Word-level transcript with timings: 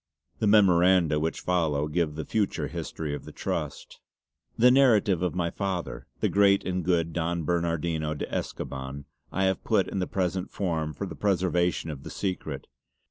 '"The 0.39 0.47
memoranda 0.47 1.19
which 1.19 1.41
follow 1.41 1.87
give 1.87 2.15
the 2.15 2.25
future 2.25 2.65
history 2.67 3.13
of 3.13 3.23
the 3.23 3.31
Trust: 3.31 3.99
"The 4.57 4.71
narrative 4.71 5.21
of 5.21 5.35
my 5.35 5.51
father, 5.51 6.07
the 6.21 6.27
great 6.27 6.65
and 6.65 6.83
good 6.83 7.13
Don 7.13 7.43
Bernardino 7.43 8.15
de 8.15 8.25
Escoban, 8.25 9.05
I 9.31 9.43
have 9.43 9.63
put 9.63 9.87
in 9.87 9.99
the 9.99 10.07
present 10.07 10.49
form 10.49 10.95
for 10.95 11.05
the 11.05 11.13
preservation 11.13 11.91
of 11.91 12.01
the 12.01 12.09
secret. 12.09 12.65